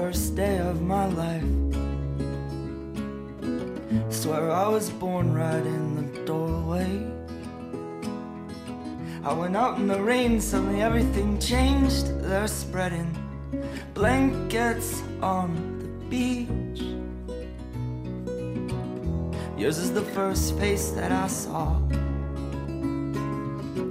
first 0.00 0.34
day 0.34 0.56
of 0.56 0.80
my 0.80 1.04
life. 1.04 1.44
Swear 4.08 4.50
I 4.50 4.66
was 4.66 4.88
born 4.88 5.34
right 5.34 5.66
in 5.76 5.84
the 5.94 6.24
doorway. 6.24 6.90
I 9.22 9.34
went 9.34 9.54
out 9.58 9.78
in 9.78 9.88
the 9.88 10.00
rain, 10.00 10.40
suddenly 10.40 10.80
everything 10.80 11.38
changed. 11.38 12.06
They're 12.22 12.48
spreading 12.48 13.10
blankets 13.92 15.02
on 15.20 15.48
the 15.80 15.88
beach. 16.08 16.80
Yours 19.58 19.76
is 19.76 19.92
the 19.92 20.06
first 20.16 20.58
face 20.58 20.92
that 20.92 21.12
I 21.12 21.26
saw. 21.26 21.78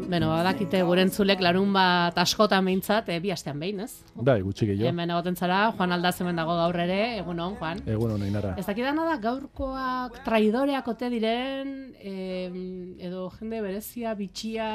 Beno, 0.09 0.29
badakite 0.33 0.79
gure 0.87 1.03
entzulek 1.05 1.41
larun 1.45 1.69
bat 1.75 2.17
askotan 2.17 2.65
behintzat, 2.65 3.09
e, 3.13 3.19
bi 3.21 3.29
astean 3.33 3.59
behin, 3.61 3.83
ez? 3.85 3.91
Bai, 4.15 4.39
gutxi 4.41 4.65
gehiago. 4.71 4.89
Hemen 4.89 5.13
egoten 5.13 5.35
zara, 5.37 5.59
Juan 5.77 5.93
Aldaz 5.93 6.15
hemen 6.23 6.39
dago 6.41 6.55
gaur 6.57 6.79
ere, 6.81 6.99
egun 7.19 7.39
hon, 7.43 7.55
Juan. 7.59 7.83
Egun 7.85 8.15
hon, 8.15 8.25
inara. 8.25 8.55
Ez 8.57 8.65
dakidana 8.65 9.05
da, 9.05 9.17
gaurkoak 9.21 10.23
traidoreak 10.25 10.87
ote 10.95 11.11
diren, 11.13 11.75
em, 12.01 12.59
edo 12.99 13.29
jende 13.37 13.61
berezia, 13.61 14.15
bitxia, 14.17 14.69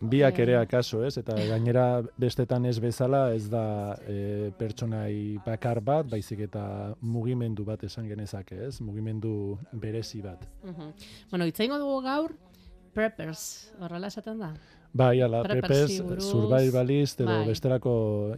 Biak 0.00 0.36
Eh. 0.38 0.42
ere 0.44 0.52
akaso, 0.56 1.00
ez? 1.04 1.16
Eta 1.18 1.34
gainera 1.34 2.04
bestetan 2.16 2.64
ez 2.66 2.76
bezala, 2.78 3.32
ez 3.34 3.48
da 3.50 3.96
e, 4.06 4.52
pertsonai 4.56 5.40
bakar 5.44 5.80
bat, 5.82 6.06
baizik 6.06 6.38
eta 6.46 6.94
mugimendu 7.02 7.64
bat 7.66 7.82
esan 7.82 8.06
genezake, 8.06 8.60
ez? 8.68 8.80
Mugimendu 8.80 9.58
berezi 9.72 10.22
bat. 10.22 10.38
Mhm. 10.62 10.92
Bueno, 11.32 11.44
hitz 11.46 11.58
egingo 11.58 11.80
dugu 11.82 12.00
gaur, 12.04 12.30
preppers, 12.94 13.72
horrela 13.80 14.06
esaten 14.08 14.38
da? 14.38 14.52
Bai, 14.98 15.20
ala, 15.20 15.42
prepez, 15.44 16.00
buruz, 16.00 16.24
survivalist 16.24 17.20
edo 17.20 17.28
bai. 17.28 17.46
bestelako 17.50 17.90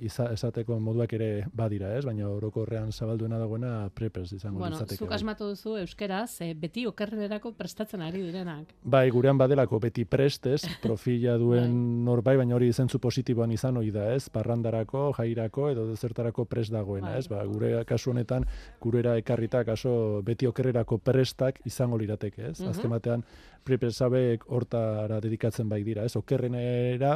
iza, 0.02 0.24
esateko 0.34 0.80
moduak 0.82 1.12
ere 1.14 1.44
badira, 1.54 1.92
ez? 1.96 2.02
Baina 2.04 2.26
orokorrean 2.28 2.90
zabalduena 2.90 3.38
dagoena 3.38 3.88
preppers 3.94 4.32
izango 4.34 4.58
Bueno, 4.58 4.74
litzateke. 4.74 4.98
zuk 4.98 5.08
bai. 5.08 5.14
asmatu 5.16 5.46
duzu 5.52 5.76
euskeraz, 5.78 6.40
eh, 6.40 6.54
beti 6.54 6.86
okerrerako 6.90 7.52
prestatzen 7.52 8.02
ari 8.02 8.22
direnak. 8.22 8.74
Bai, 8.82 9.08
gurean 9.10 9.38
badelako 9.38 9.78
beti 9.78 10.04
prest, 10.04 10.46
ez? 10.46 10.62
Profila 10.82 11.36
duen 11.38 12.04
norbait, 12.04 12.36
baina 12.36 12.56
hori 12.56 12.72
zentzu 12.72 12.98
positiboan 12.98 13.52
izan 13.52 13.76
hori 13.76 13.92
da, 13.94 14.12
ez? 14.12 14.28
Parrandarako, 14.28 15.12
jairako 15.20 15.70
edo 15.70 15.86
zertarako 15.96 16.44
prest 16.46 16.72
dagoena, 16.72 17.10
Bai. 17.12 17.18
ez? 17.20 17.28
Ba, 17.28 17.44
gure 17.44 17.84
kasu 17.84 18.10
honetan, 18.10 18.44
gurera 18.80 19.16
ekarrita 19.16 19.62
kaso 19.64 20.20
beti 20.22 20.46
okerrerako 20.50 20.98
prestak 20.98 21.60
izango 21.64 21.96
lirateke, 21.96 22.50
ez? 22.50 22.60
Mhm. 22.60 22.70
Azken 22.70 22.90
batean, 22.90 23.24
prepesabek 23.64 24.46
hortara 24.48 25.20
dedikatzen 25.20 25.68
bai 25.68 25.82
dira, 25.86 26.04
ez? 26.04 26.16
Okerrenera 26.16 27.14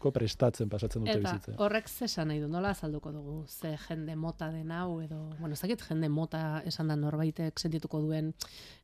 ko 0.00 0.10
prestatzen 0.14 0.70
pasatzen 0.72 1.04
dute 1.04 1.18
Eta 1.18 1.34
bizitzen. 1.34 1.56
horrek 1.60 1.88
ze 1.88 2.06
esan 2.06 2.28
nahi 2.32 2.40
du, 2.40 2.48
nola 2.48 2.72
azalduko 2.74 3.12
dugu, 3.12 3.44
ze 3.46 3.76
jende 3.88 4.16
mota 4.16 4.50
den 4.50 4.72
hau, 4.72 5.00
edo, 5.00 5.20
bueno, 5.38 5.52
ez 5.52 5.60
dakit 5.60 5.82
jende 5.88 6.08
mota 6.08 6.62
esan 6.66 6.88
da 6.88 6.96
norbaitek 6.96 7.58
sentituko 7.58 8.00
duen, 8.00 8.32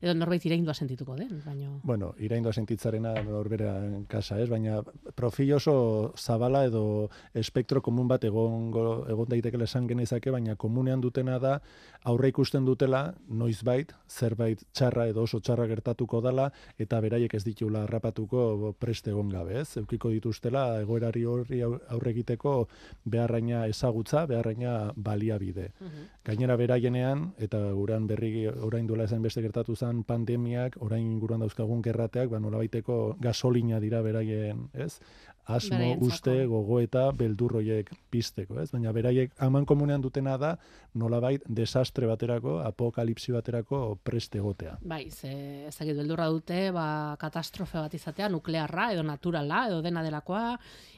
edo 0.01 0.13
norbait 0.13 0.45
iraindua 0.45 0.73
sentituko 0.73 1.15
den, 1.15 1.41
baino... 1.45 1.79
Bueno, 1.83 2.13
iraindoa 2.19 2.53
sentitzarena 2.53 3.15
norberan 3.23 4.05
kasa, 4.09 4.39
ez? 4.39 4.49
Baina 4.49 4.81
profil 5.15 5.53
oso 5.57 6.13
zabala 6.17 6.65
edo 6.67 7.09
espektro 7.33 7.81
komun 7.81 8.07
bat 8.07 8.23
egongo 8.27 9.05
egon 9.09 9.29
daitekela 9.31 9.65
esan 9.65 9.87
genezake, 9.87 10.31
baina 10.31 10.55
komunean 10.55 11.01
dutena 11.01 11.39
da 11.39 11.57
aurre 12.03 12.29
ikusten 12.33 12.65
dutela 12.65 13.13
noizbait 13.27 13.93
zerbait 14.07 14.61
txarra 14.73 15.07
edo 15.11 15.23
oso 15.23 15.39
txarra 15.39 15.67
gertatuko 15.67 16.21
dala 16.21 16.49
eta 16.77 16.99
beraiek 17.01 17.33
ez 17.33 17.43
ditula 17.45 17.83
harrapatuko 17.87 18.73
preste 18.79 19.11
egon 19.11 19.29
gabe, 19.33 19.61
ez? 19.61 19.77
Eukiko 19.81 20.11
dituztela 20.13 20.67
egoerari 21.15 21.25
horri 21.25 21.61
au- 21.61 21.79
aurre 21.89 22.11
egiteko 22.11 22.67
beharraina 23.05 23.67
ezagutza, 23.67 24.25
beharraina 24.25 24.91
baliabide. 24.95 25.71
Mhm. 25.79 26.07
Gainera 26.25 26.55
beraienean, 26.57 27.33
eta 27.39 27.71
guran 27.71 28.07
berri 28.07 28.47
orain 28.47 28.87
duela 28.87 29.05
esan 29.05 29.21
beste 29.21 29.41
gertatu 29.41 29.75
zen 29.75 30.03
pandemiak, 30.03 30.77
orain 30.79 31.05
inguruan 31.11 31.39
dauzkagun 31.39 31.81
gerrateak, 31.81 32.29
ba 32.29 32.39
nolabaiteko 32.39 33.17
gasolina 33.19 33.79
dira 33.79 34.01
beraien, 34.01 34.69
ez? 34.73 34.99
Asmo, 35.47 35.77
Beraientzako. 35.77 36.07
uste, 36.11 36.45
gogoeta, 36.45 37.11
beldurroiek 37.15 37.89
pizteko, 38.11 38.59
ez? 38.59 38.67
Baina 38.73 38.91
beraiek 38.91 39.31
aman 39.39 39.65
komunean 39.65 40.01
dutena 40.03 40.35
da, 40.37 40.57
nolabait 40.93 41.43
desastre 41.47 42.07
baterako, 42.09 42.57
apokalipsi 42.67 43.31
baterako 43.31 43.97
preste 44.03 44.41
egotea. 44.41 44.75
Bai, 44.83 45.07
ze 45.09 45.31
ez 45.67 45.75
dakit 45.77 45.95
beldurra 45.95 46.27
dute, 46.27 46.71
ba, 46.75 47.15
katastrofe 47.19 47.79
bat 47.79 47.93
izatea, 47.93 48.27
nuklearra, 48.29 48.91
edo 48.91 49.05
naturala, 49.07 49.67
edo 49.69 49.81
dena 49.81 50.03
delakoa, 50.03 50.57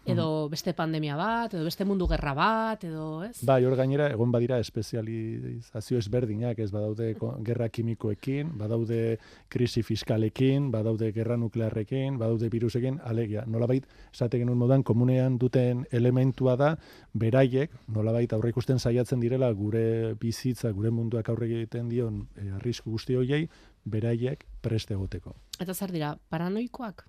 edo 0.10 0.50
beste 0.50 0.74
pandemia 0.74 1.16
bat, 1.20 1.54
edo 1.54 1.64
beste 1.68 1.86
mundu 1.86 2.08
gerra 2.10 2.34
bat, 2.34 2.84
edo, 2.88 3.24
ez? 3.28 3.44
Bai, 3.46 3.60
hor 3.66 3.76
gainera 3.78 4.10
egon 4.10 4.32
badira 4.34 4.58
espezializazio 4.64 6.00
ezberdinak, 6.02 6.58
ez 6.58 6.72
badaude 6.74 7.12
gerra 7.46 7.70
kimikoekin, 7.70 8.56
badaude 8.58 9.20
krisi 9.50 9.84
fiskalekin, 9.86 10.72
badaude 10.74 11.12
gerra 11.14 11.38
nuklearrekin, 11.38 12.18
badaude 12.18 12.50
virusekin, 12.50 12.98
alegia, 13.06 13.46
nolabait, 13.46 13.86
esate 14.10 14.39
genuen 14.40 14.58
modan, 14.58 14.84
komunean 14.84 15.38
duten 15.42 15.86
elementua 15.92 16.56
da, 16.60 16.72
beraiek, 17.14 17.74
nolabait 17.96 18.34
aurre 18.34 18.54
ikusten 18.54 18.80
saiatzen 18.80 19.22
direla 19.24 19.52
gure 19.54 20.16
bizitza, 20.22 20.72
gure 20.76 20.92
munduak 20.96 21.30
aurre 21.30 21.50
egiten 21.52 21.90
dion 21.92 22.24
e, 22.36 22.50
arrisku 22.58 22.92
guzti 22.96 23.20
hoiei, 23.20 23.46
beraiek 23.86 24.46
preste 24.62 24.96
egoteko. 24.98 25.36
Eta 25.60 25.74
zer 25.74 25.94
dira, 25.96 26.16
paranoikoak? 26.30 27.06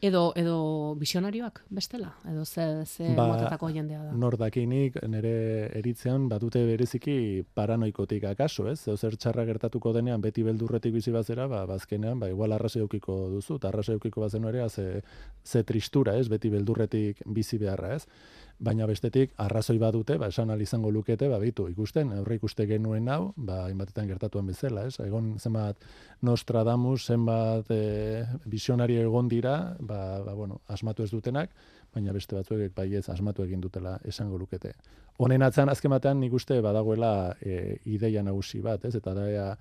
Edo, 0.00 0.32
edo 0.38 0.94
visionarioak, 0.94 1.62
bestela? 1.74 2.12
Edo 2.30 2.44
ze, 2.44 2.84
ze 2.86 3.14
Ba, 3.16 3.26
motatako 3.26 3.70
jendea 3.74 4.02
da? 4.04 4.12
Nor 4.12 4.36
dakinik 4.38 5.00
nire 5.10 5.32
eritzean 5.80 6.28
badute 6.30 6.62
bereziki 6.66 7.44
paranoikotik 7.54 8.24
akaso, 8.30 8.68
ez? 8.70 8.78
Zeu 8.84 8.96
zer 8.96 9.16
txarra 9.16 9.44
gertatuko 9.48 9.92
denean 9.96 10.22
beti 10.22 10.44
beldurretik 10.46 10.94
bizi 10.94 11.14
bazera, 11.14 11.48
ba 11.50 11.64
bazkenean 11.66 12.20
ba 12.22 12.30
igual 12.30 12.54
arrazoi 12.54 12.84
edukiko 12.84 13.18
duzu, 13.34 13.58
eta 13.58 13.72
arrazoi 13.72 13.96
edukiko 13.96 14.22
bazen 14.22 14.44
ere 14.44 14.68
ze 14.68 15.02
ze 15.44 15.64
tristura, 15.64 16.16
ez? 16.16 16.28
Beti 16.28 16.50
beldurretik 16.50 17.22
bizi 17.26 17.58
beharra, 17.58 17.94
ez? 17.96 18.06
Baina 18.58 18.88
bestetik 18.90 19.36
arrazoi 19.38 19.76
badute, 19.78 20.16
ba 20.18 20.32
esan 20.32 20.50
al 20.50 20.62
izango 20.64 20.90
lukete, 20.90 21.28
ba 21.30 21.36
bitu, 21.38 21.68
ikusten, 21.70 22.10
aurre 22.16 22.40
ikuste 22.40 22.64
genuen 22.66 23.06
hau, 23.08 23.32
ba 23.36 23.60
hainbatetan 23.68 24.08
gertatuan 24.10 24.48
bezala, 24.50 24.82
ez? 24.90 24.96
Egon 25.04 25.36
zenbat 25.38 25.86
Nostradamus, 26.26 27.04
zenbat 27.06 27.70
e, 27.70 28.24
visionari 28.50 28.98
egon 28.98 29.30
dira, 29.30 29.76
ba, 29.78 30.24
ba 30.26 30.34
bueno, 30.34 30.58
asmatu 30.66 31.06
ez 31.06 31.10
dutenak, 31.12 31.54
baina 31.94 32.12
beste 32.12 32.34
batzuek 32.34 32.74
baiez 32.74 33.04
asmatu 33.14 33.46
egin 33.46 33.62
dutela 33.62 33.94
esango 34.02 34.42
lukete. 34.42 34.74
Honen 35.22 35.46
atzan 35.46 35.70
azken 35.70 35.94
batean 35.94 36.18
nik 36.18 36.34
uste 36.34 36.58
badagoela 36.60 37.36
e, 37.38 37.78
ideia 37.86 38.26
nagusi 38.26 38.58
bat, 38.60 38.90
ez? 38.90 38.96
Eta 38.98 39.14
da 39.14 39.30
ea, 39.30 39.52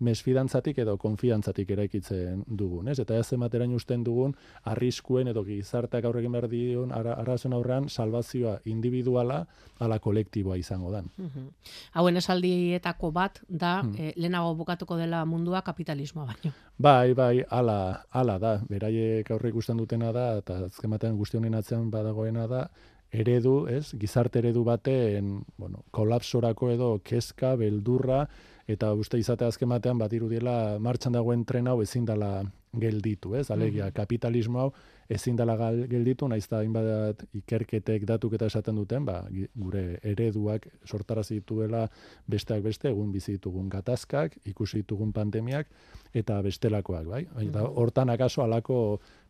mesfidantzatik 0.00 0.78
edo 0.78 0.96
konfiantzatik 0.98 1.70
eraikitzen 1.70 2.44
dugun, 2.46 2.88
ez? 2.88 2.98
Eta 2.98 3.16
ez 3.18 3.26
zematerain 3.28 3.72
usten 3.74 4.04
dugun 4.04 4.34
arriskuen 4.64 5.28
edo 5.28 5.44
gizarteak 5.44 6.04
aurre 6.04 6.20
egin 6.20 6.32
behar 6.32 6.48
dion 6.48 6.92
ara, 6.92 7.14
arazoen 7.20 7.52
aurrean 7.54 7.88
salvazioa 7.88 8.58
individuala 8.64 9.46
ala 9.80 9.98
kolektiboa 9.98 10.56
izango 10.56 10.90
dan. 10.92 11.10
Mhm. 11.16 11.48
Hauen 11.94 12.16
esaldietako 12.16 13.12
bat 13.12 13.40
da, 13.48 13.82
Hmm. 13.82 13.94
eh, 13.98 14.12
lehenago 14.16 14.54
bukatuko 14.54 14.96
dela 14.96 15.24
mundua 15.24 15.62
kapitalismoa 15.62 16.26
baino. 16.26 16.52
Bai, 16.78 17.14
bai, 17.14 17.44
ala, 17.50 18.04
ala 18.10 18.38
da. 18.38 18.58
Beraiek 18.68 19.30
aurre 19.30 19.48
ikusten 19.48 19.76
dutena 19.76 20.12
da, 20.12 20.38
eta 20.38 20.64
azken 20.66 20.90
batean 20.90 21.16
guzti 21.16 21.36
honen 21.36 21.54
atzean 21.54 21.90
badagoena 21.90 22.46
da, 22.46 22.68
eredu, 23.14 23.54
ez, 23.70 23.94
gizarte 24.00 24.40
eredu 24.42 24.64
baten, 24.66 25.38
bueno, 25.60 25.84
kolapsorako 25.94 26.72
edo 26.74 26.90
kezka, 27.06 27.54
beldurra, 27.60 28.24
eta 28.70 28.92
uste 28.96 29.20
izate 29.20 29.46
azken 29.46 29.70
batean 29.70 30.00
badirudiela 30.00 30.78
martxan 30.82 31.14
dagoen 31.14 31.44
tren 31.44 31.68
hau 31.68 31.80
ezin 31.84 32.06
dela 32.08 32.42
gelditu, 32.74 33.34
ez? 33.38 33.50
Alegia, 33.54 33.90
kapitalismo 33.94 34.60
hau 34.64 34.70
ezin 35.08 35.36
dela 35.36 35.54
gelditu, 35.90 36.26
naiz 36.28 36.46
eta 36.46 36.62
hainbat 36.62 37.24
ikerketek 37.36 38.06
datuk 38.08 38.34
eta 38.38 38.48
esaten 38.50 38.80
duten, 38.80 39.04
ba, 39.04 39.20
gure 39.54 39.98
ereduak 40.02 40.66
sortarazi 40.88 41.38
dituela 41.40 41.84
besteak 42.30 42.64
beste, 42.64 42.88
egun 42.88 43.12
bizi 43.12 43.36
ditugun 43.36 43.68
gatazkak, 43.72 44.38
ikusi 44.48 44.82
ditugun 44.82 45.12
pandemiak, 45.12 45.68
eta 46.14 46.40
bestelakoak, 46.42 47.06
bai? 47.10 47.26
Eta 47.44 47.66
hortan 47.68 48.10
akaso 48.14 48.42
alako 48.42 48.78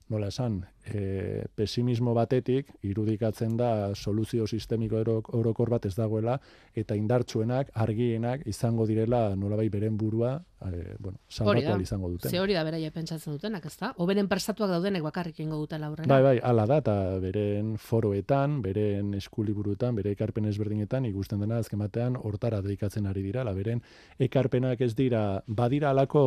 nola 0.09 0.29
esan, 0.29 0.61
e, 0.85 1.47
pesimismo 1.57 2.13
batetik 2.15 2.69
irudikatzen 2.85 3.57
da 3.57 3.95
soluzio 3.95 4.47
sistemiko 4.47 5.01
orokor 5.39 5.71
bat 5.73 5.87
ez 5.87 5.95
dagoela 5.97 6.39
eta 6.77 6.97
indartsuenak, 6.99 7.71
argienak 7.75 8.45
izango 8.47 8.87
direla 8.87 9.35
nolabai 9.37 9.69
beren 9.73 9.97
burua 9.97 10.35
e, 10.61 10.97
bueno, 10.99 11.19
salbatu 11.29 11.81
izango 11.81 12.11
duten. 12.11 12.31
Ze 12.31 12.41
hori 12.41 12.55
da 12.57 12.65
beraia 12.65 12.91
pentsatzen 12.93 13.37
dutenak, 13.37 13.65
ez 13.67 13.77
da? 13.81 13.93
Oberen 14.05 14.29
prestatuak 14.29 14.71
daudenek 14.71 15.03
bakarrik 15.05 15.41
ingo 15.41 15.59
dutela 15.61 15.89
aurrera. 15.89 16.09
Bai, 16.09 16.23
bai, 16.23 16.37
ala 16.43 16.67
da, 16.69 16.79
eta 16.85 16.97
beren 17.23 17.75
foroetan, 17.81 18.61
beren 18.65 19.15
eskuliburuetan, 19.19 19.97
bere 19.97 20.15
ekarpen 20.17 20.49
ezberdinetan, 20.51 21.09
ikusten 21.11 21.41
dena 21.41 21.61
azken 21.63 21.81
batean 21.81 22.19
hortara 22.21 22.61
dedikatzen 22.65 23.09
ari 23.11 23.25
dira, 23.25 23.45
la 23.45 23.55
beren 23.57 23.83
ekarpenak 24.19 24.81
ez 24.85 24.93
dira, 24.97 25.25
badira 25.47 25.91
alako 25.95 26.25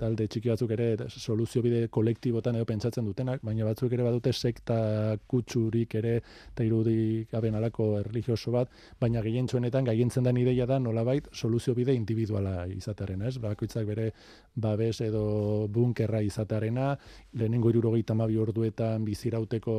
talde 0.00 0.28
txiki 0.28 0.52
batzuk 0.52 0.72
ere 0.76 0.90
soluzio 1.08 1.62
bide 1.64 1.86
kolektibotan 1.92 2.56
edo 2.56 2.68
pentsatzen 2.68 3.01
dutenak, 3.04 3.42
baina 3.42 3.64
batzuk 3.64 3.92
ere 3.92 4.02
badute 4.02 4.32
sekta 4.32 5.16
kutsurik 5.26 5.94
ere 5.94 6.16
eta 6.22 6.64
irudik 6.66 7.30
gaben 7.30 7.54
alako 7.54 7.98
erligioso 8.00 8.52
bat, 8.52 8.70
baina 9.00 9.22
gehientsuenetan 9.22 9.84
gaientzen 9.84 10.24
den 10.24 10.36
ideia 10.42 10.66
da 10.66 10.78
nolabait 10.78 11.28
soluzio 11.32 11.74
bide 11.74 11.94
individuala 11.94 12.66
izatearen, 12.66 13.22
ez? 13.22 13.36
Ba, 13.38 13.52
bakoitzak 13.52 13.86
bere 13.86 14.10
babes 14.54 15.00
edo 15.04 15.68
bunkerra 15.72 16.22
izatearena, 16.24 16.92
lehenengo 17.38 17.70
irurogeita 17.70 18.14
mabi 18.14 18.38
orduetan 18.40 19.04
bizirauteko 19.04 19.76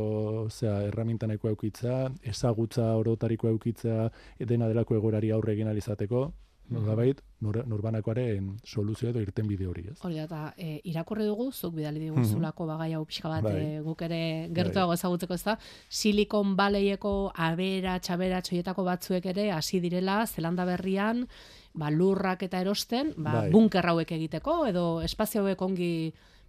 zera, 0.50 0.82
erramintaneko 0.90 1.50
eukitza, 1.54 2.10
ezagutza 2.24 2.94
orotariko 3.00 3.50
eukitza, 3.50 4.10
dena 4.40 4.70
delako 4.72 4.98
egorari 5.00 5.32
aurre 5.32 5.54
egin 5.58 5.72
alizateko, 5.74 6.26
Nolabait, 6.72 7.20
nor, 7.44 7.60
norbanakoaren 7.68 8.54
soluzio 8.64 9.10
edo 9.12 9.22
irten 9.22 9.48
bide 9.50 9.68
hori, 9.68 9.84
ez? 9.92 9.98
Hori 10.06 10.16
da, 10.16 10.24
eta 10.26 10.40
e, 10.58 10.78
irakurri 10.90 11.26
dugu, 11.28 11.50
zuk 11.52 11.76
bidali 11.76 12.06
dugu 12.08 12.22
mm 12.22 12.30
zulako 12.34 12.66
bagai 12.70 12.94
hau 12.96 13.04
pixka 13.06 13.30
bat 13.30 13.44
bai. 13.44 13.56
e, 13.60 13.82
guk 13.84 14.02
ere 14.08 14.22
gertuago 14.56 14.94
bai. 14.94 14.98
ezagutzeko 14.98 15.36
ez 15.36 15.44
da, 15.44 15.58
Silicon 15.90 16.56
Valleyeko 16.58 17.32
abera, 17.36 17.98
txabera, 18.00 18.42
txoietako 18.42 18.88
batzuek 18.88 19.26
ere 19.34 19.52
hasi 19.52 19.82
direla, 19.84 20.24
Zelanda 20.26 20.66
berrian, 20.66 21.28
ba, 21.74 21.92
lurrak 21.92 22.48
eta 22.48 22.62
erosten, 22.64 23.14
ba, 23.18 23.42
bai. 23.42 23.50
bunker 23.52 23.86
hauek 23.92 24.16
egiteko, 24.18 24.64
edo 24.72 24.86
espazio 25.02 25.44
hauek 25.44 25.62
ongi 25.62 25.94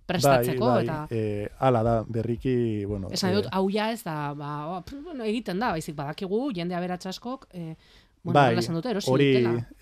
prestatzeko. 0.07 0.67
Bai, 0.67 0.85
bai, 0.85 0.85
eta... 0.85 1.07
e, 1.11 1.49
ala 1.59 1.83
da, 1.83 1.95
berriki, 2.07 2.85
bueno... 2.85 3.11
Esan 3.13 3.35
dut, 3.37 3.49
e... 3.49 3.53
hau 3.57 3.69
ja 3.73 3.91
ez 3.93 4.03
da, 4.05 4.35
ba, 4.37 4.83
bueno, 4.93 5.25
egiten 5.25 5.61
da, 5.63 5.73
baizik 5.77 5.97
badakigu, 5.97 6.47
jende 6.57 6.77
aberatsaskok, 6.77 7.49
e, 7.53 7.75
Bueno, 8.25 8.41
bai, 8.41 8.57
dute, 8.57 8.93
hori 9.13 9.27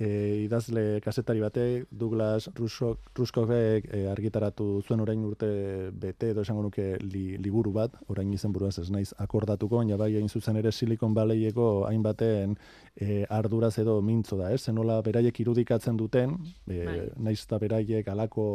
e, 0.03 0.06
idazle 0.43 1.00
kasetari 1.00 1.39
batek, 1.39 1.85
Douglas 1.94 2.49
Ruskokek 2.59 3.87
e, 3.87 4.00
argitaratu 4.11 4.81
zuen 4.83 4.99
orain 5.05 5.23
urte 5.23 5.47
bete 5.94 6.33
edo 6.35 6.43
esango 6.43 6.65
nuke 6.67 6.97
li, 7.05 7.37
liburu 7.39 7.71
bat, 7.77 7.94
orain 8.11 8.33
izen 8.35 8.50
buruaz 8.50 8.81
ez 8.83 8.89
naiz 8.91 9.12
akordatuko, 9.23 9.79
baina 9.79 9.97
bai 10.00 10.11
egin 10.17 10.27
zuzen 10.27 10.59
ere 10.59 10.73
Silicon 10.75 11.15
Valleyeko 11.15 11.69
hainbaten 11.87 12.56
e, 12.97 13.23
arduraz 13.31 13.77
edo 13.79 14.00
mintzo 14.03 14.41
da, 14.41 14.50
ez? 14.50 14.65
Zenola 14.67 14.99
beraiek 15.06 15.38
irudikatzen 15.38 15.97
duten, 16.03 16.35
e, 16.67 16.83
bai. 16.83 16.99
naiz 17.29 17.45
eta 17.45 17.62
beraiek 17.62 18.11
alako 18.11 18.49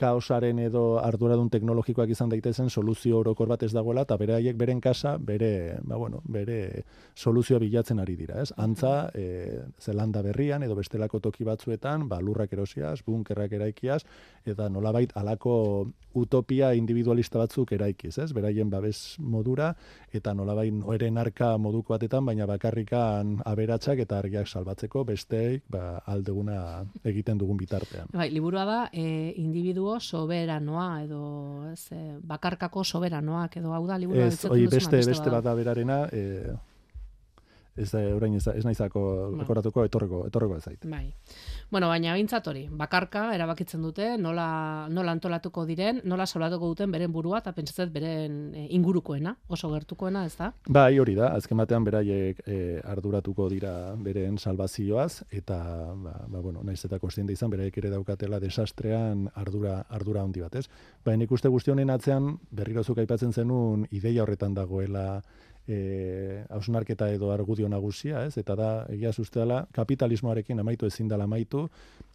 kaosaren 0.00 0.58
edo 0.64 0.84
arduradun 1.02 1.50
teknologikoak 1.52 2.10
izan 2.14 2.30
daitezen 2.32 2.70
soluzio 2.70 3.20
orokor 3.20 3.50
bat 3.52 3.62
ez 3.66 3.72
dagoela 3.76 4.06
eta 4.06 4.16
bere 4.20 4.36
haiek 4.38 4.56
beren 4.56 4.80
kasa 4.80 5.16
bere 5.18 5.78
ba 5.84 5.98
bueno 6.00 6.22
bere 6.24 6.84
soluzioa 7.14 7.60
bilatzen 7.60 8.00
ari 8.00 8.16
dira 8.16 8.40
ez? 8.42 8.50
Antza 8.56 9.10
e, 9.14 9.60
zelanda 9.80 10.22
berrian 10.24 10.62
edo 10.64 10.76
bestelako 10.78 11.20
toki 11.20 11.44
batzuetan 11.44 12.08
ba 12.08 12.20
lurrak 12.20 12.52
erosiaz 12.56 13.00
bunkerrak 13.06 13.52
eraikiaz 13.58 14.00
eta 14.46 14.68
nolabait 14.68 15.12
alako 15.14 15.56
utopia 16.14 16.72
individualista 16.74 17.38
batzuk 17.38 17.72
eraikiz 17.76 18.16
ez? 18.18 18.30
Beraien 18.32 18.70
babes 18.70 19.16
modura 19.20 19.74
eta 20.12 20.34
nolabait 20.34 20.72
noeren 20.74 21.18
arka 21.18 21.52
moduko 21.58 21.94
batetan 21.94 22.24
baina 22.26 22.46
bakarrikan 22.46 23.36
aberatsak 23.46 24.00
eta 24.06 24.18
argiak 24.18 24.48
salbatzeko 24.48 25.04
besteik 25.04 25.68
ba 25.70 26.00
aldeguna 26.06 26.86
egiten 27.04 27.38
dugun 27.38 27.60
bitartean. 27.60 28.08
Bai 28.14 28.30
liburua 28.32 28.64
da 28.64 28.80
e, 28.92 29.34
individu 29.90 30.00
soberanoa 30.00 31.02
edo 31.02 31.70
ez, 31.72 31.92
eh, 31.92 32.16
bakarkako 32.22 32.84
soberanoak 32.84 33.56
edo 33.56 33.72
hau 33.72 33.86
da 33.86 33.98
liburu 33.98 34.20
ez, 34.20 34.44
oi, 34.44 34.66
beste, 34.66 34.96
beste 34.96 35.30
bat 35.30 35.44
da 35.44 35.54
berarena 35.54 36.06
e, 36.12 36.54
ez 37.76 37.90
da 37.92 38.00
orain 38.14 38.34
ez, 38.34 38.46
ez 38.48 38.64
naizako 38.64 39.02
ba. 39.36 39.44
etorreko 39.86 40.26
etorreko 40.26 40.56
ez 40.56 40.62
zait. 40.64 40.84
Bai. 40.84 41.12
Bueno, 41.70 41.88
baina 41.88 42.14
bintzat 42.18 42.46
hori, 42.50 42.64
bakarka 42.70 43.28
erabakitzen 43.34 43.82
dute, 43.82 44.16
nola, 44.18 44.88
nola 44.90 45.12
antolatuko 45.14 45.64
diren, 45.68 46.00
nola 46.04 46.26
solatuko 46.26 46.72
duten 46.72 46.90
beren 46.90 47.12
burua, 47.12 47.38
eta 47.38 47.52
pentsatzen 47.54 47.92
beren 47.94 48.38
e, 48.54 48.66
ingurukoena, 48.74 49.36
oso 49.48 49.70
gertukoena, 49.70 50.24
ez 50.26 50.34
da? 50.38 50.50
Bai, 50.66 50.98
hori 50.98 51.14
da, 51.14 51.30
azken 51.38 51.62
batean 51.62 51.86
beraiek 51.86 52.42
e, 52.46 52.58
arduratuko 52.82 53.48
dira 53.52 53.74
beren 54.02 54.38
salvazioaz, 54.38 55.22
eta, 55.30 55.60
ba, 55.94 56.16
ba 56.26 56.42
bueno, 56.42 56.64
naiz 56.66 56.80
eta 56.84 56.98
kostiente 56.98 57.36
izan, 57.36 57.52
beraiek 57.54 57.78
ere 57.78 57.92
daukatela 57.94 58.40
desastrean 58.42 59.28
ardura, 59.34 59.84
ardura 59.88 60.24
handi 60.26 60.42
bat, 60.42 60.58
ez? 60.58 60.66
Baina 61.06 61.28
ikuste 61.28 61.48
guzti 61.48 61.70
honen 61.70 61.94
atzean, 61.94 62.32
berrirozuk 62.50 62.98
aipatzen 62.98 63.32
zenun, 63.32 63.86
ideia 63.94 64.24
horretan 64.24 64.58
dagoela, 64.58 65.22
e, 65.70 66.44
hausnarketa 66.50 67.08
edo 67.14 67.30
argudio 67.32 67.68
nagusia, 67.70 68.24
ez? 68.26 68.36
Eta 68.40 68.56
da, 68.58 68.70
egia 68.90 69.12
zuzteala, 69.12 69.62
kapitalismoarekin 69.76 70.60
amaitu 70.62 70.88
ezin 70.90 71.08
dela 71.08 71.28
amaitu, 71.28 71.66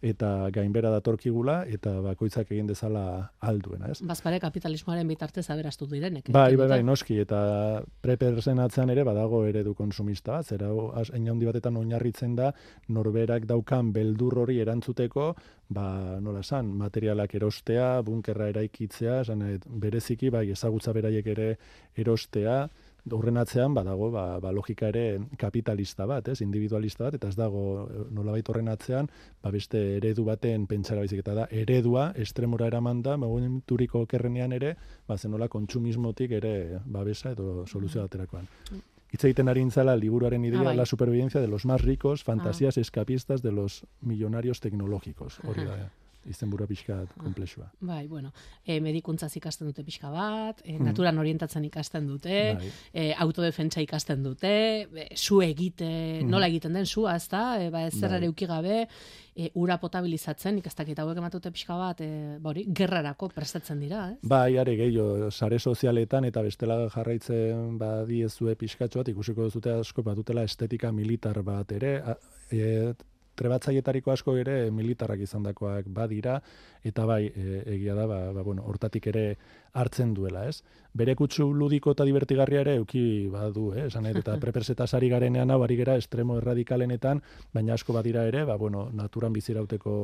eta 0.04 0.50
gainbera 0.52 0.90
datorkigula, 0.92 1.62
eta 1.72 1.94
bakoitzak 2.04 2.52
egin 2.52 2.68
dezala 2.68 3.04
alduena, 3.40 3.90
ez? 3.94 4.00
Bazpare 4.06 4.40
kapitalismoaren 4.42 5.08
bitartez 5.08 5.46
aberastu 5.50 5.88
direnek. 5.90 6.30
Bai, 6.36 6.54
bai, 6.60 6.68
bai, 6.74 6.80
noski, 6.84 7.18
eta 7.24 7.82
preperzen 8.04 8.60
atzean 8.62 8.92
ere, 8.92 9.06
badago 9.08 9.44
eredu 9.48 9.74
konsumista 9.78 10.36
bat, 10.36 10.50
zera, 10.52 10.68
hain 11.06 11.30
handi 11.32 11.48
batetan 11.48 11.78
oinarritzen 11.80 12.36
da, 12.36 12.50
norberak 12.92 13.46
daukan 13.48 13.92
beldur 13.94 14.42
hori 14.44 14.58
erantzuteko, 14.64 15.30
ba, 15.72 15.86
nola 16.22 16.44
esan, 16.44 16.74
materialak 16.76 17.34
erostea, 17.38 18.02
bunkerra 18.06 18.50
eraikitzea, 18.52 19.22
esan, 19.24 19.46
bereziki, 19.66 20.30
bai, 20.34 20.50
ezagutza 20.52 20.92
beraiek 20.96 21.32
ere 21.32 21.48
erostea, 21.96 22.66
horren 23.12 23.36
atzean 23.36 23.74
badago 23.74 24.10
ba, 24.10 24.24
ba 24.40 24.52
logika 24.52 24.88
ere 24.88 25.20
kapitalista 25.38 26.06
bat, 26.06 26.28
ez, 26.28 26.40
individualista 26.42 27.04
bat 27.06 27.18
eta 27.18 27.28
ez 27.28 27.36
dago 27.38 27.62
eh, 27.86 28.02
nolabait 28.14 28.48
horren 28.48 28.68
atzean 28.72 29.10
ba 29.42 29.52
beste 29.54 29.82
eredu 29.98 30.24
baten 30.24 30.66
pentsara 30.66 31.04
baizik 31.04 31.22
eta 31.22 31.34
da 31.34 31.46
eredua 31.50 32.10
estremora 32.16 32.66
eramanda 32.66 33.16
momenturiko 33.16 34.02
okerrenean 34.06 34.52
ere 34.52 34.76
ba 35.06 35.18
zenola 35.18 35.48
kontsumismotik 35.48 36.36
ere 36.40 36.80
babesa 36.84 37.32
edo 37.36 37.66
soluzio 37.66 38.02
baterakoan. 38.02 38.48
Hitz 39.12 39.22
egiten 39.24 39.48
ari 39.48 39.62
intzala 39.62 39.94
liburuaren 39.96 40.44
idea 40.44 40.70
ah, 40.70 40.74
la 40.74 40.86
supervivencia 40.86 41.40
de 41.40 41.46
los 41.48 41.64
más 41.64 41.82
ricos, 41.82 42.24
fantasías 42.24 42.76
ah. 42.76 42.80
escapistas 42.80 43.42
de 43.42 43.52
los 43.52 43.86
millonarios 44.00 44.60
tecnológicos. 44.60 45.38
Hori 45.44 45.64
da. 45.64 45.92
Izenburu 46.26 46.66
pixka 46.66 46.98
komplexua. 47.16 47.68
Bai, 47.80 48.06
bueno, 48.08 48.32
e, 48.64 48.78
medikuntzaz 48.80 49.30
ikasten 49.38 49.70
dute 49.70 49.84
pixka 49.86 50.10
bat, 50.10 50.62
e, 50.64 50.78
naturan 50.82 51.18
orientatzen 51.22 51.64
ikasten 51.68 52.06
dute, 52.08 52.40
bai. 52.58 52.72
e, 52.92 53.06
autodefentsa 53.26 53.82
ikasten 53.84 54.24
dute, 54.24 54.54
e, 54.86 55.08
zu 55.14 55.40
egite, 55.44 55.88
mm. 56.22 56.30
nola 56.30 56.50
egiten 56.50 56.76
den 56.76 56.86
zua, 56.86 57.16
ez 57.16 57.28
da, 57.32 57.44
e, 57.60 57.70
ba, 57.70 57.86
ez 57.86 58.00
bai. 58.00 58.32
gabe, 58.46 58.86
e, 59.36 59.50
ura 59.54 59.76
potabilizatzen, 59.78 60.58
ikastak 60.62 60.90
eta 60.92 61.04
hauek 61.04 61.18
ematute 61.20 61.52
pixka 61.52 61.76
bat, 61.78 62.00
e, 62.00 62.38
bori, 62.42 62.64
gerrarako 62.68 63.28
prestatzen 63.34 63.80
dira, 63.80 64.10
ez? 64.12 64.18
Bai, 64.22 64.56
are 64.58 64.76
gehiago, 64.76 65.30
sare 65.30 65.58
sozialetan 65.58 66.24
eta 66.24 66.42
bestela 66.42 66.78
jarraitzen 66.94 67.76
badiezue 67.78 68.56
pixkatxo 68.56 69.02
bat, 69.02 69.12
ikusiko 69.12 69.50
duzute 69.50 69.76
asko 69.80 70.02
batutela 70.06 70.46
estetika 70.46 70.92
militar 70.92 71.42
bat 71.46 71.76
ere, 71.76 71.98
e, 72.50 72.94
trebatzailetariko 73.36 74.12
asko 74.12 74.36
ere 74.40 74.70
militarrak 74.70 75.22
izandakoak 75.26 75.88
badira 75.92 76.40
eta 76.86 77.06
bai 77.06 77.26
e, 77.28 77.62
egia 77.76 77.94
da 77.94 78.06
ba, 78.06 78.18
ba, 78.32 78.42
bueno, 78.46 78.64
hortatik 78.66 79.08
ere 79.12 79.24
hartzen 79.76 80.14
duela, 80.14 80.46
ez? 80.48 80.62
Bere 80.96 81.12
kutsu 81.18 81.50
ludiko 81.52 81.92
eta 81.92 82.06
divertigarria 82.08 82.62
ere 82.64 82.76
euki 82.80 83.02
badu, 83.32 83.66
eh? 83.74 83.86
Esan 83.90 84.06
eta 84.08 84.36
preperseta 84.44 84.86
sari 84.86 85.10
garenean 85.12 85.50
hau 85.52 85.60
ari 85.66 85.76
gera 85.76 85.96
estremo 86.00 86.38
erradikalenetan, 86.40 87.20
baina 87.52 87.74
asko 87.74 87.96
badira 87.96 88.24
ere, 88.30 88.44
ba, 88.48 88.56
bueno, 88.56 88.86
naturan 88.96 89.34
bizirauteko 89.36 89.96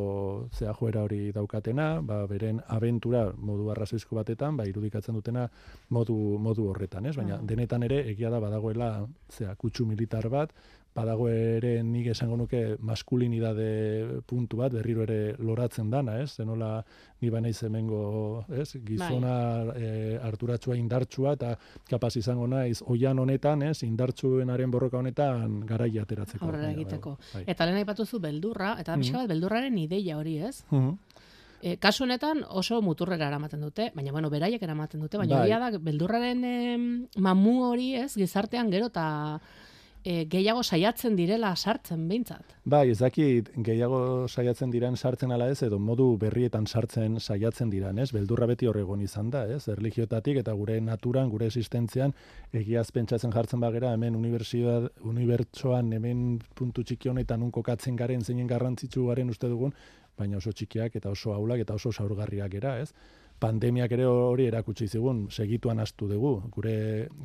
zea 0.52 0.74
joera 0.80 1.06
hori 1.06 1.32
daukatena, 1.32 1.88
ba, 2.04 2.22
beren 2.28 2.60
abentura 2.76 3.24
modu 3.38 3.70
arrazoizko 3.72 4.18
batetan, 4.20 4.58
ba, 4.58 4.68
irudikatzen 4.68 5.16
dutena 5.16 5.48
modu, 5.90 6.18
modu 6.38 6.68
horretan, 6.74 7.08
ez? 7.08 7.16
Baina 7.16 7.38
ah. 7.38 7.42
denetan 7.42 7.88
ere 7.88 8.02
egia 8.12 8.30
da 8.30 8.42
badagoela 8.42 8.92
zea 9.30 9.54
kutsu 9.56 9.86
militar 9.88 10.28
bat, 10.32 10.52
badago 10.94 11.28
ere 11.32 11.82
nik 11.82 12.10
esango 12.12 12.36
nuke 12.36 12.76
maskulinidade 12.84 14.22
puntu 14.28 14.58
bat 14.60 14.74
berriro 14.76 15.04
ere 15.06 15.34
loratzen 15.38 15.90
dana, 15.90 16.18
ez? 16.20 16.34
Zenola 16.36 16.82
ni 17.20 17.30
ba 17.30 17.40
naiz 17.40 17.62
hemengo, 17.64 18.44
ez? 18.52 18.76
Gizona 18.84 19.36
bai. 19.70 19.82
e, 19.82 20.18
arturatsua 20.20 20.76
indartsua 20.76 21.34
eta 21.38 21.54
kapaz 21.88 22.16
izango 22.20 22.46
naiz 22.46 22.82
oian 22.92 23.18
honetan, 23.18 23.62
ez? 23.70 23.82
Indartsuenaren 23.88 24.70
borroka 24.70 25.00
honetan 25.00 25.60
garaia 25.66 26.04
ateratzeko. 26.04 26.44
Horrela 26.46 26.72
egiteko. 26.76 27.16
Bai. 27.32 27.44
Eta 27.46 27.66
lehen 27.66 27.80
aipatu 27.80 28.06
zu 28.06 28.20
beldurra 28.20 28.76
eta 28.78 28.96
mm 28.96 29.02
-hmm. 29.02 29.12
bat 29.12 29.28
beldurraren 29.28 29.78
ideia 29.78 30.18
hori, 30.18 30.38
ez? 30.38 30.64
Mm 30.70 30.98
E, 31.62 31.76
kasu 31.78 32.02
honetan 32.02 32.40
oso 32.48 32.80
muturrera 32.82 33.28
eramaten 33.28 33.60
dute, 33.60 33.92
baina 33.94 34.10
bueno, 34.10 34.28
beraiek 34.30 34.62
eramaten 34.66 35.00
dute, 35.00 35.16
baina 35.16 35.38
bai. 35.38 35.48
da, 35.48 35.78
beldurraren 35.78 37.06
mamu 37.16 37.52
hori 37.68 37.94
ez, 37.94 38.16
gizartean 38.18 38.68
gero 38.68 38.86
eta 38.90 39.04
e, 40.04 40.24
gehiago 40.30 40.62
saiatzen 40.62 41.16
direla 41.16 41.54
sartzen 41.56 42.06
behintzat. 42.08 42.54
Bai, 42.64 42.90
ez 42.90 42.98
dakit 43.00 43.50
gehiago 43.66 44.28
saiatzen 44.28 44.70
diren 44.70 44.96
sartzen 44.96 45.32
ala 45.34 45.48
ez, 45.50 45.62
edo 45.66 45.78
modu 45.78 46.16
berrietan 46.20 46.66
sartzen 46.66 47.18
saiatzen 47.20 47.70
diran, 47.70 47.98
ez? 48.02 48.10
Beldurra 48.14 48.46
beti 48.50 48.68
horregon 48.70 49.02
izan 49.02 49.30
da, 49.30 49.44
ez? 49.46 49.66
Erligiotatik 49.72 50.42
eta 50.42 50.54
gure 50.58 50.80
naturan, 50.80 51.30
gure 51.30 51.48
existentzian, 51.50 52.14
egiaz 52.52 52.90
pentsatzen 52.92 53.32
jartzen 53.32 53.62
bagera, 53.62 53.94
hemen 53.94 54.18
unibertsoan, 54.18 55.92
hemen 55.92 56.38
puntu 56.54 56.84
txiki 56.84 57.12
honetan 57.12 57.42
unko 57.42 57.62
katzen 57.62 57.96
garen, 57.96 58.24
zeinen 58.24 58.50
garrantzitsu 58.50 59.08
garen 59.08 59.30
uste 59.30 59.50
dugun, 59.50 59.74
baina 60.18 60.38
oso 60.38 60.52
txikiak 60.52 60.96
eta 60.96 61.10
oso 61.10 61.32
aulak 61.34 61.62
eta 61.64 61.74
oso 61.78 61.92
saurgarriak 61.92 62.54
era, 62.60 62.78
ez? 62.82 62.92
Pandemiak 63.42 63.92
ere 63.96 64.06
hori 64.06 64.46
erakutsi 64.46 64.86
zigun, 64.88 65.26
segituan 65.30 65.82
astu 65.82 66.08
dugu. 66.10 66.36
Gure 66.54 66.74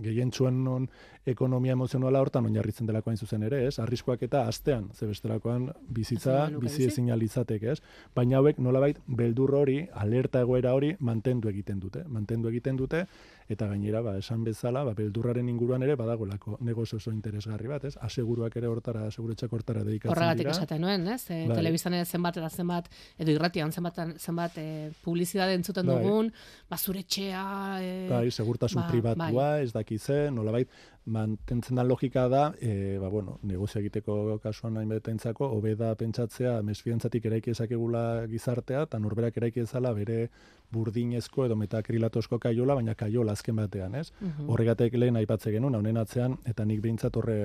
gehientzuen 0.01 0.63
non 0.65 0.87
ekonomia 1.27 1.75
emozionala 1.75 2.21
hortan 2.23 2.47
oinarritzen 2.49 2.87
delako 2.89 3.11
hain 3.11 3.19
zuzen 3.19 3.43
ere, 3.47 3.61
ez? 3.67 3.77
Arriskoak 3.83 4.23
eta 4.27 4.45
astean, 4.49 4.89
ze 4.95 5.09
bestelakoan 5.09 5.67
bizitza, 5.93 6.47
bizi 6.61 6.87
ezin 6.87 7.11
alitzatek, 7.13 7.67
ez? 7.73 7.77
Baina 8.15 8.39
hauek 8.39 8.61
nolabait 8.63 8.99
beldur 9.07 9.53
hori, 9.59 9.81
alerta 9.93 10.41
egoera 10.45 10.73
hori 10.77 10.93
mantendu 10.99 11.51
egiten 11.51 11.81
dute. 11.83 12.05
Mantendu 12.07 12.49
egiten 12.53 12.79
dute, 12.79 13.05
eta 13.47 13.67
gainera 13.71 14.01
ba, 14.03 14.17
esan 14.19 14.43
bezala 14.43 14.83
ba, 14.83 14.93
beldurraren 14.97 15.47
inguruan 15.49 15.83
ere 15.85 15.95
badagolako 15.99 16.57
negozio 16.67 16.97
oso 16.99 17.13
interesgarri 17.15 17.69
bat, 17.71 17.85
ez? 17.87 17.93
Aseguruak 18.03 18.57
ere 18.59 18.67
hortara, 18.67 19.05
aseguretxak 19.07 19.53
hortara 19.53 19.85
dedikatzen 19.87 20.11
dira. 20.11 20.17
Horregatik 20.17 20.51
esaten 20.51 20.83
nuen, 20.83 21.07
ez? 21.13 21.21
E, 21.31 21.45
bai. 21.47 21.55
Telebizan 21.61 21.95
ere 21.95 22.05
zenbat 22.05 22.41
eta 22.41 22.49
zenbat, 22.49 22.91
edo 23.17 23.31
irratian 23.31 23.71
zenbat, 23.71 24.01
zenbat 24.19 24.59
e, 24.59 24.67
publizidade 25.05 25.55
entzuten 25.55 25.87
bai. 25.87 25.97
dugun, 26.03 26.33
ba, 26.69 26.77
zure 26.77 27.05
txea... 27.07 27.47
E, 27.79 27.95
bai, 28.11 28.27
segurtasun 28.31 28.83
ba, 28.83 28.87
privatua, 28.91 29.49
bai. 29.55 29.63
ez 29.63 29.71
dakize, 29.75 30.19
nolabait, 30.35 30.71
mantentzen 31.07 31.79
da 31.79 31.83
logika 31.83 32.27
da, 32.27 32.53
e, 32.59 32.97
ba, 32.99 33.07
bueno, 33.09 33.37
negozio 33.47 33.79
egiteko 33.79 34.37
kasuan 34.43 34.75
nahi 34.75 34.89
betentzako, 34.91 35.47
hobeda 35.55 35.93
pentsatzea, 35.95 36.57
mesfiantzatik 36.67 37.25
eraiki 37.29 37.53
ezakegula 37.55 38.03
gizartea, 38.27 38.83
eta 38.89 38.99
norberak 38.99 39.39
eraiki 39.39 39.63
ezala 39.63 39.93
bere 39.95 40.27
burdinezko 40.71 41.45
edo 41.45 41.55
metakrilatosko 41.55 42.41
kaiola, 42.43 42.75
baina 42.75 42.95
kaiola 42.99 43.37
azken 43.37 43.55
batean, 43.55 43.95
ez? 43.95 44.11
Mhm. 44.19 44.49
Horregatek 44.51 44.97
lehen 44.99 45.15
aipatze 45.15 45.51
genuen, 45.51 45.75
honen 45.79 45.97
atzean, 45.97 46.37
eta 46.45 46.65
nik 46.65 46.81
behintzat 46.83 47.15
horre, 47.15 47.39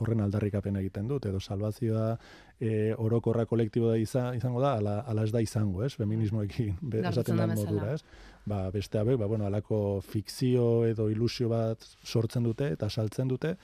horren 0.00 0.24
aldarrikapen 0.24 0.80
egiten 0.80 1.08
dut, 1.08 1.26
edo 1.28 1.40
salvazioa 1.40 2.16
e, 2.62 2.94
orokorra 2.98 3.44
kolektibo 3.50 3.90
da 3.90 3.98
izango 3.98 4.60
da, 4.62 4.76
ala, 4.78 4.96
ala 5.08 5.24
ez 5.26 5.32
da 5.34 5.42
izango, 5.42 5.82
ez? 5.84 5.94
Feminismoekin, 5.98 6.76
esaten 7.02 7.40
da 7.40 7.48
modura, 7.50 7.96
ez? 7.96 8.30
Ba, 8.46 8.64
beste 8.74 9.00
hauek, 9.00 9.18
ba, 9.18 9.28
bueno, 9.30 9.46
alako 9.46 10.00
fikzio 10.06 10.84
edo 10.86 11.08
ilusio 11.10 11.50
bat 11.50 11.82
sortzen 12.02 12.46
dute 12.46 12.72
eta 12.76 12.90
saltzen 12.90 13.30
dute, 13.30 13.56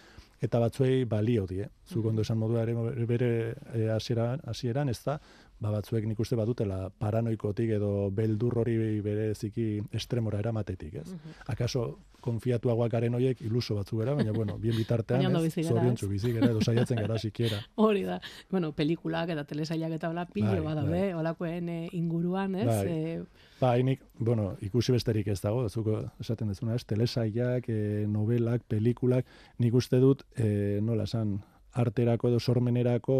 eta 0.42 0.60
batzuei 0.62 1.04
balio 1.10 1.46
die. 1.50 1.66
Zuk 1.86 2.02
mhm. 2.02 2.08
ondo 2.12 2.26
esan 2.26 2.38
modua 2.38 2.62
ere 2.66 3.06
bere 3.06 3.30
e, 3.74 3.88
hasieran, 3.94 4.90
ez 4.90 5.00
da, 5.04 5.18
ba, 5.60 5.72
batzuek 5.74 6.06
nik 6.06 6.20
uste 6.20 6.36
badutela 6.38 6.88
paranoikotik 7.02 7.72
edo 7.78 8.10
beldur 8.14 8.60
hori 8.62 8.76
bereziki 9.04 9.70
estremora 9.92 10.42
eramatetik, 10.44 11.00
ez? 11.02 11.08
Mm 11.12 11.36
Akaso 11.48 11.82
konfiatuagoak 12.20 12.90
garen 12.92 13.14
horiek 13.14 13.40
iluso 13.46 13.76
batzu 13.78 13.98
gara, 14.00 14.14
baina 14.18 14.32
bueno, 14.34 14.56
bien 14.58 14.76
bitartean, 14.76 15.36
ez, 15.38 15.52
zoriontzu 15.62 16.08
bizi 16.10 16.32
gara, 16.34 16.50
edo 16.50 16.60
saiatzen 16.60 16.98
gara 17.00 17.18
sikiera. 17.18 17.60
Hori 17.86 18.02
da, 18.04 18.18
bueno, 18.50 18.72
pelikulak 18.76 19.30
eta 19.34 19.44
telesailak 19.48 19.94
eta 19.96 20.10
hola 20.10 20.26
pilo 20.26 20.50
bai, 20.50 20.64
bada, 20.64 20.84
bai. 20.88 21.12
holakoen 21.16 21.68
eh, 21.72 21.88
inguruan, 21.96 22.56
ez? 22.58 22.66
Bai. 22.66 22.86
E... 22.88 23.44
Ba, 23.60 23.72
hainik, 23.72 24.02
bueno, 24.18 24.50
ikusi 24.62 24.92
besterik 24.94 25.30
ez 25.32 25.40
dago, 25.42 25.64
zuko 25.68 26.00
esaten 26.20 26.50
dezuna, 26.52 26.74
ez, 26.78 26.84
telesailak, 26.86 27.70
e, 27.70 28.04
novelak, 28.10 28.66
pelikulak, 28.70 29.26
nik 29.58 29.78
uste 29.78 30.02
dut, 30.02 30.26
e, 30.36 30.78
nola 30.84 31.08
esan, 31.08 31.38
arterako 31.72 32.30
edo 32.30 32.40
sormenerako 32.40 33.16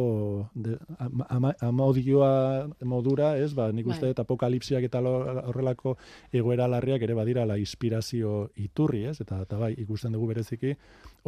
amodioa 1.61 2.69
modura, 2.83 3.37
ez, 3.39 3.53
ba, 3.55 3.69
nik 3.73 3.87
uste 3.87 4.07
bai. 4.07 4.13
eta 4.15 4.25
apokalipsiak 4.25 4.87
eta 4.89 5.03
horrelako 5.03 5.97
egoera 6.33 6.69
larriak 6.69 7.03
ere 7.05 7.15
badira 7.15 7.45
la 7.47 7.59
inspirazio 7.59 8.51
iturri, 8.57 9.05
ez, 9.11 9.21
eta, 9.21 9.43
eta 9.45 9.59
bai, 9.61 9.75
ikusten 9.79 10.17
dugu 10.17 10.31
bereziki, 10.33 10.75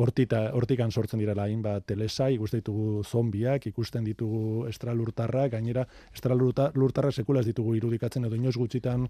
hortita, 0.00 0.46
hortikan 0.56 0.90
sortzen 0.90 1.20
dira 1.20 1.36
lain, 1.36 1.60
ba, 1.62 1.78
telesa, 1.80 2.30
ikusten 2.30 2.64
ditugu 2.64 3.04
zombiak, 3.04 3.66
ikusten 3.66 4.04
ditugu 4.04 4.66
estralurtarrak, 4.70 5.52
gainera, 5.52 5.86
estralurtarrak 6.14 7.14
sekula 7.14 7.44
ez 7.44 7.50
ditugu 7.52 7.76
irudikatzen 7.76 8.24
edo 8.24 8.38
inoz 8.38 8.56
gutxitan 8.56 9.06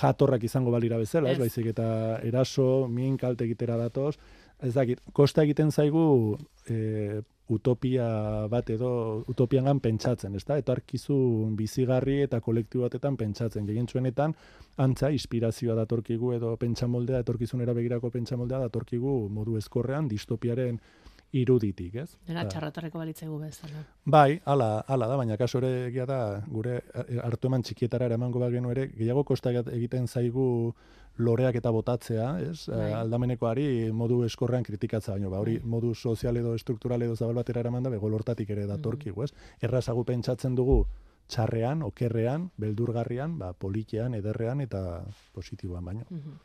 jatorrak 0.00 0.42
izango 0.44 0.72
balira 0.74 0.98
bezala, 0.98 1.30
ez, 1.30 1.38
baizik 1.38 1.70
eta 1.70 2.18
eraso, 2.26 2.86
min 2.90 3.16
kalte 3.18 3.46
egitera 3.46 3.76
datoz, 3.78 4.16
ez 4.62 4.74
dakit, 4.74 5.00
kosta 5.12 5.44
egiten 5.44 5.70
zaigu 5.70 6.36
e, 6.68 7.22
utopia 7.48 8.06
bat 8.50 8.70
edo 8.74 8.90
utopian 9.30 9.80
pentsatzen, 9.80 10.34
ez 10.34 10.44
da? 10.44 10.56
Eta 10.58 10.74
arkizu 10.74 11.16
bizigarri 11.56 12.22
eta 12.24 12.40
kolektibo 12.40 12.86
batetan 12.86 13.16
pentsatzen. 13.16 13.66
Gegentzuenetan, 13.66 14.34
antza, 14.82 15.10
inspirazioa 15.14 15.76
datorkigu 15.78 16.32
edo 16.34 16.56
pentsamoldea, 16.56 17.22
etorkizunera 17.22 17.74
begirako 17.76 18.10
pentsamoldea 18.10 18.64
datorkigu 18.66 19.18
modu 19.30 19.56
eskorrean, 19.60 20.08
distopiaren 20.08 20.80
iruditik, 21.36 21.94
ez? 22.02 22.10
Dena 22.26 22.44
ba. 22.44 22.50
txarratarreko 22.50 22.98
balitzegu 22.98 23.38
bezala. 23.40 23.82
Bai, 24.04 24.40
ala, 24.46 24.80
ala 24.88 25.08
da, 25.10 25.16
baina 25.20 25.36
kaso 25.38 25.58
ere 25.58 25.88
egia 25.88 26.06
da, 26.08 26.20
gure 26.48 26.80
hartu 27.22 27.50
eman 27.50 27.66
txikietara 27.66 28.06
eramango 28.10 28.42
bagenu 28.42 28.70
ere, 28.74 28.88
gehiago 28.94 29.24
kosta 29.26 29.52
egiten 29.52 30.06
zaigu 30.06 30.46
loreak 31.18 31.56
eta 31.60 31.72
botatzea, 31.72 32.28
ez? 32.44 32.68
Bai. 32.68 32.92
Aldamenekoari 33.00 33.66
modu 33.92 34.22
eskorrean 34.26 34.64
kritikatza 34.66 35.12
baino, 35.16 35.30
ba 35.30 35.40
hori 35.40 35.58
bai. 35.58 35.68
modu 35.76 35.94
sozial 35.94 36.36
edo 36.36 36.56
struktural 36.58 37.02
edo 37.02 37.16
zabal 37.16 37.34
batera 37.40 37.60
eramanda 37.60 37.90
bego 37.90 38.08
lortatik 38.08 38.50
ere 38.50 38.66
datorkigu, 38.66 39.20
mm. 39.20 39.24
ez? 39.24 39.66
Errazagu 39.68 40.04
pentsatzen 40.04 40.54
dugu 40.54 40.84
txarrean, 41.26 41.82
okerrean, 41.82 42.50
beldurgarrian, 42.60 43.34
ba, 43.38 43.50
politean, 43.58 44.14
ederrean 44.14 44.60
eta 44.62 44.80
positiboan 45.34 45.84
baino. 45.84 46.06
Mm 46.10 46.36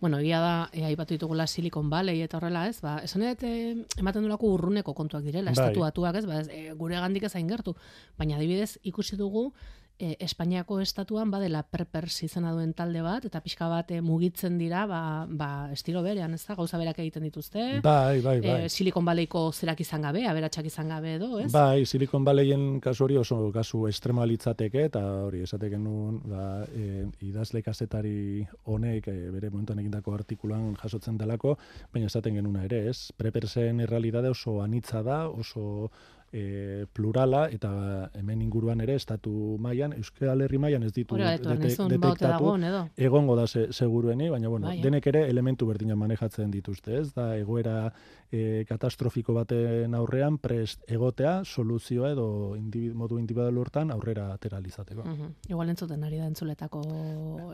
Bueno, 0.00 0.20
egia 0.22 0.38
da, 0.38 0.52
e, 0.72 0.84
aipatu 0.86 1.16
ditugula 1.16 1.46
Silicon 1.46 1.90
Valley 1.90 2.22
eta 2.22 2.36
horrela, 2.38 2.68
ez? 2.68 2.80
Ba, 2.80 2.98
esan 3.02 3.24
edo, 3.26 3.48
e, 3.48 3.74
ematen 3.98 4.22
dulako 4.22 4.52
urruneko 4.54 4.94
kontuak 4.94 5.24
direla, 5.26 5.50
bai. 5.50 5.56
estatuatuak, 5.58 6.20
ez? 6.20 6.26
Ba, 6.26 6.40
ez, 6.44 6.48
e, 6.54 6.74
gure 6.78 7.00
gandik 7.02 7.24
ez 7.24 7.32
gertu. 7.34 7.74
Baina, 8.16 8.36
adibidez, 8.36 8.78
ikusi 8.84 9.16
dugu, 9.16 9.52
e, 9.98 10.16
Espainiako 10.20 10.78
estatuan 10.80 11.30
badela 11.30 11.62
perpers 11.66 12.22
izena 12.24 12.52
duen 12.54 12.72
talde 12.76 13.02
bat 13.02 13.24
eta 13.28 13.40
pixka 13.44 13.68
bat 13.70 13.90
e, 13.90 14.00
mugitzen 14.04 14.58
dira 14.58 14.84
ba, 14.86 15.00
ba 15.28 15.50
estilo 15.74 16.02
berean 16.06 16.34
ez 16.34 16.44
da 16.46 16.56
gauza 16.58 16.78
berak 16.78 17.00
egiten 17.02 17.26
dituzte. 17.26 17.64
Bai, 17.84 18.20
bai, 18.22 18.38
bai. 18.40 18.56
E, 18.64 18.68
Silicon 18.68 19.04
Valleyko 19.04 19.48
zerak 19.52 19.82
izan 19.82 20.06
gabe 20.06 20.24
aberatsak 20.30 20.70
izan 20.70 20.92
gabe 20.94 21.16
edo 21.18 21.38
ez? 21.42 21.50
Bai 21.52 21.84
Silicon 21.86 22.24
Valleyen 22.24 22.80
kasu 22.84 23.04
hori 23.08 23.18
oso 23.18 23.40
kasu 23.54 23.86
estremalitzateke 23.90 24.84
eta 24.90 25.02
hori 25.26 25.42
esateken 25.46 25.84
nun 25.84 26.20
ba, 26.24 26.44
e, 26.72 27.06
idazle 27.26 27.62
kasetari 27.66 28.46
honek 28.70 29.10
e, 29.10 29.16
bere 29.34 29.50
momentuan 29.50 29.82
egindako 29.82 30.14
artikulan 30.14 30.74
jasotzen 30.78 31.18
delako 31.18 31.56
baina 31.92 32.06
esaten 32.06 32.38
genuna 32.38 32.64
ere 32.68 32.86
ez? 32.90 33.10
Prepersen 33.18 33.82
errealidade 33.84 34.30
oso 34.30 34.60
anitza 34.62 35.02
da 35.02 35.26
oso 35.28 35.90
e, 36.32 36.86
plurala 36.92 37.46
eta 37.52 37.70
hemen 38.14 38.42
inguruan 38.42 38.80
ere 38.80 38.94
estatu 39.00 39.56
mailan 39.60 39.94
Euskal 39.96 40.42
Herri 40.44 40.58
mailan 40.58 40.84
ez 40.84 40.92
ditu 40.92 41.16
detektatu 41.16 42.54
egongo 42.96 43.36
da 43.36 43.46
se, 43.46 43.68
segurueni 43.72 44.28
baina 44.28 44.48
bueno 44.48 44.72
denek 44.82 45.06
ere 45.06 45.26
elementu 45.28 45.66
berdina 45.66 45.96
manejatzen 45.96 46.50
dituzte 46.50 46.98
ez? 47.00 47.12
Da 47.14 47.36
egoera 47.36 47.92
e, 48.30 48.64
katastrofiko 48.68 49.34
baten 49.36 49.94
aurrean 49.94 50.38
prest 50.38 50.84
egotea 50.86 51.42
soluzioa 51.44 52.12
edo 52.12 52.28
individu, 52.56 52.94
modu 52.98 53.18
individual 53.18 53.58
hortan 53.58 53.90
aurrera 53.90 54.32
ateralizateko. 54.34 55.02
Uh 55.02 55.08
-huh. 55.08 55.30
Igual 55.48 55.68
entzuten 55.68 56.04
ari 56.04 56.18
da 56.18 56.26
entzuletako 56.26 56.82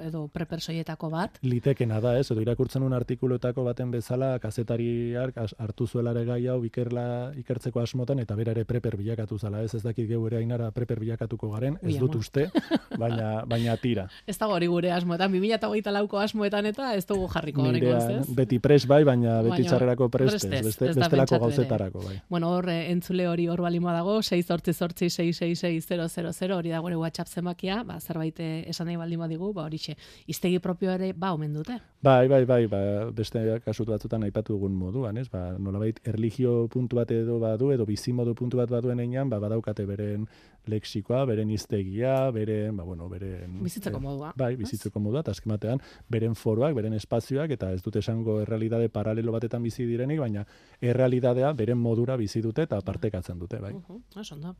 edo 0.02 0.28
prepersoietako 0.28 1.10
bat. 1.10 1.38
Litekena 1.42 2.00
da, 2.00 2.18
ez? 2.18 2.30
Edo 2.30 2.40
irakurtzen 2.40 2.82
un 2.82 2.92
artikuluetako 2.92 3.64
baten 3.64 3.90
bezala 3.90 4.38
kazetariak 4.38 5.34
hartu 5.58 5.86
zuelare 5.86 6.24
gai 6.24 6.46
hau 6.48 6.64
ikerla 6.64 7.32
ikertzeko 7.36 7.80
asmotan 7.80 8.18
eta 8.18 8.34
bera 8.34 8.52
ere 8.52 8.64
preper 8.64 8.96
bilakatu 8.96 9.38
zala, 9.38 9.62
ez? 9.62 9.74
Ez 9.74 9.82
dakit 9.82 10.08
geu 10.08 10.26
ere 10.26 10.38
ainara 10.38 10.70
preper 10.70 11.00
bilakatuko 11.00 11.50
garen, 11.50 11.78
ez 11.82 11.98
dut 11.98 12.14
uste, 12.14 12.50
baina 13.02 13.44
baina 13.46 13.76
tira. 13.76 14.08
Ez 14.26 14.38
dago 14.38 14.54
hori 14.54 14.66
gure 14.66 14.92
asmoetan 14.92 15.32
2024ko 15.32 16.22
asmoetan 16.22 16.66
eta 16.66 16.94
ez 16.94 17.06
dugu 17.06 17.28
jarriko 17.28 17.62
horrekoz, 17.62 18.04
ez? 18.10 18.26
Beti 18.34 18.58
pres 18.58 18.86
bai, 18.86 19.02
baina 19.04 19.40
beti 19.42 19.68
txarrerako 19.68 20.08
prest, 20.08 20.48
beste, 20.64 20.90
bestelako 20.96 21.38
gauzetarako, 21.44 22.02
bai. 22.06 22.16
Bueno, 22.30 22.50
hor, 22.56 22.68
eh, 22.72 22.90
entzule 22.92 23.28
hori 23.28 23.46
hor 23.48 23.62
balimoa 23.64 23.94
dago, 23.96 24.20
6 24.22 24.42
sortzi 24.46 24.72
sortzi 24.72 25.10
666 25.10 26.52
hori 26.56 26.72
da 26.74 26.80
gure 26.84 26.96
WhatsApp 27.00 27.28
zemakia, 27.28 27.82
ba, 27.84 28.00
zerbait 28.00 28.40
eh, 28.40 28.64
esan 28.72 28.88
nahi 28.90 28.96
baldin 29.00 29.28
digu, 29.28 29.52
ba, 29.52 29.68
horixe, 29.68 29.96
iztegi 30.26 30.58
propio 30.58 30.92
ere, 30.96 31.12
ba, 31.12 31.32
omen 31.36 31.54
dute. 31.54 31.78
Bai, 32.04 32.28
bai, 32.28 32.44
bai, 32.44 32.66
ba, 32.68 32.78
beste 33.16 33.40
kasut 33.64 33.88
batzutan 33.88 34.26
aipatu 34.26 34.52
dugun 34.52 34.74
moduan, 34.76 35.16
ez? 35.16 35.24
Ba, 35.32 35.54
nolabait, 35.56 36.02
erligio 36.04 36.66
puntu 36.68 36.98
bat 36.98 37.14
edo 37.16 37.38
badu, 37.40 37.70
edo 37.72 37.86
bizimodu 37.88 38.34
puntu 38.36 38.60
bat 38.60 38.68
baduen 38.68 39.00
einan, 39.00 39.30
ba, 39.32 39.38
badaukate 39.40 39.86
beren 39.88 40.26
lexikoa, 40.68 41.22
beren 41.30 41.48
iztegia, 41.56 42.28
beren, 42.36 42.76
ba, 42.76 42.84
bueno, 42.84 43.08
beren... 43.08 43.56
Bizitzeko 43.64 44.02
modua. 44.04 44.34
bai, 44.36 44.52
bizitzeko 44.60 45.00
modua, 45.00 45.24
eta 45.24 45.32
azkematean, 45.32 45.80
beren 46.12 46.36
foroak, 46.36 46.76
beren 46.76 46.92
espazioak, 47.00 47.56
eta 47.56 47.72
ez 47.72 47.80
dute 47.86 48.04
esango 48.04 48.36
errealidade 48.44 48.90
paralelo 48.92 49.32
batetan 49.32 49.64
bizi 49.64 49.88
direnik, 49.88 50.20
baina 50.20 50.44
errealidadea 50.82 51.54
beren 51.56 51.80
modura 51.80 52.20
bizi 52.20 52.44
dute 52.44 52.68
eta 52.68 52.84
partekatzen 52.84 53.40
dute, 53.40 53.64
bai. 53.64 53.72
Uh 53.72 54.02
-huh. 54.12 54.54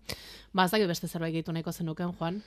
Ba, 0.52 0.64
ez 0.64 0.88
beste 0.88 1.08
zerbait 1.08 1.32
gehitu 1.32 1.52
nahiko 1.52 1.72
zenuken, 1.72 2.16
Juan? 2.18 2.40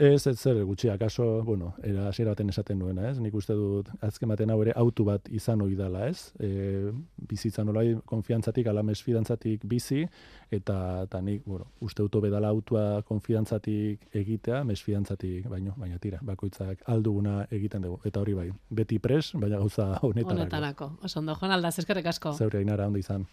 Ez, 0.00 0.26
ez 0.26 0.38
zer, 0.40 0.62
gutxi, 0.64 0.88
akaso, 0.88 1.42
bueno, 1.44 1.74
era 1.84 2.06
hasiera 2.08 2.32
baten 2.32 2.48
esaten 2.48 2.78
nuena, 2.80 3.10
ez? 3.10 3.18
Nik 3.20 3.34
uste 3.36 3.52
dut, 3.52 3.90
azken 4.00 4.30
baten 4.40 4.52
hau 4.54 4.60
ere, 4.64 4.72
autu 4.80 5.04
bat 5.04 5.28
izan 5.36 5.60
hori 5.60 5.76
dela, 5.76 6.06
ez? 6.08 6.32
E, 6.40 6.90
bizitza 7.28 7.64
nolai, 7.64 7.92
konfiantzatik, 8.08 8.70
ala 8.70 8.82
mesfidantzatik 8.86 9.66
bizi, 9.68 10.06
eta, 10.50 11.04
eta 11.04 11.20
nik, 11.20 11.44
bueno, 11.44 11.68
uste 11.84 12.02
dut 12.02 12.20
bedala 12.24 12.48
autua 12.48 13.02
konfidantzatik 13.08 14.08
egitea, 14.16 14.62
mesfidantzatik, 14.64 15.48
baino, 15.52 15.74
baina 15.76 15.98
tira, 15.98 16.20
bakoitzak 16.24 16.86
alduguna 16.90 17.44
egiten 17.50 17.84
dugu, 17.84 18.00
eta 18.08 18.24
hori 18.24 18.38
bai, 18.38 18.48
beti 18.70 18.98
pres, 18.98 19.30
baina 19.34 19.60
gauza 19.60 19.92
honetarako. 20.00 20.38
Honetarako, 20.40 20.90
oso 21.04 21.20
ondo, 21.20 21.36
Juan 21.36 21.58
Aldaz, 21.58 21.76
eskerrek 21.82 22.10
asko. 22.14 22.34
Zeure, 22.40 22.64
inara, 22.64 22.88
ondo 22.88 23.02
izan. 23.02 23.28